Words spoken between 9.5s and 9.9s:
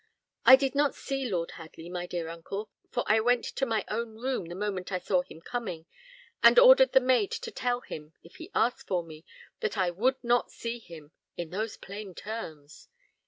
that